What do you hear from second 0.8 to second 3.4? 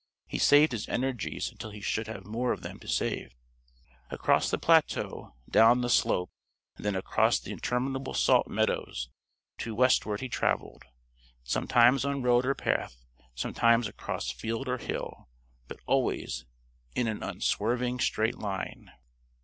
energies until he should have more of them to save.